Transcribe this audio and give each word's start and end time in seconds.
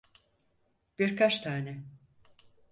Bir 0.99 1.17
kaç 1.17 1.41
tane. 1.41 1.83